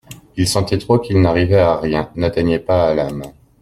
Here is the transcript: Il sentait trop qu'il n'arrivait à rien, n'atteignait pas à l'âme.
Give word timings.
Il 0.35 0.47
sentait 0.47 0.79
trop 0.79 0.97
qu'il 0.97 1.21
n'arrivait 1.21 1.59
à 1.59 1.77
rien, 1.79 2.09
n'atteignait 2.15 2.57
pas 2.57 2.89
à 2.89 2.95
l'âme. 2.95 3.21